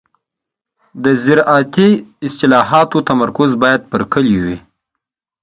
د 1.03 1.05
زراعتي 1.23 1.89
اصلاحاتو 2.27 2.97
تمرکز 3.09 3.49
باید 3.63 3.81
پر 3.91 4.01
کليو 4.13 4.41
وي. 4.45 4.57